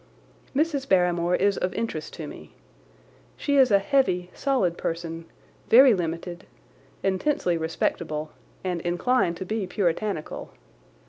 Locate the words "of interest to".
1.59-2.25